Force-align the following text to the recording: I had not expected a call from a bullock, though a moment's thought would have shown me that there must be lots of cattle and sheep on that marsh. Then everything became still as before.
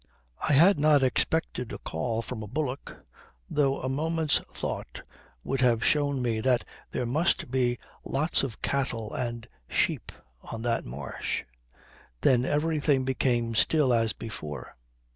I 0.49 0.53
had 0.53 0.79
not 0.79 1.03
expected 1.03 1.71
a 1.71 1.77
call 1.77 2.23
from 2.23 2.41
a 2.41 2.47
bullock, 2.47 3.05
though 3.47 3.81
a 3.83 3.87
moment's 3.87 4.39
thought 4.51 5.03
would 5.43 5.61
have 5.61 5.85
shown 5.85 6.23
me 6.23 6.39
that 6.41 6.65
there 6.89 7.05
must 7.05 7.51
be 7.51 7.77
lots 8.03 8.41
of 8.41 8.63
cattle 8.63 9.13
and 9.13 9.47
sheep 9.69 10.11
on 10.51 10.63
that 10.63 10.85
marsh. 10.85 11.43
Then 12.21 12.45
everything 12.45 13.05
became 13.05 13.53
still 13.53 13.93
as 13.93 14.11
before. 14.13 14.75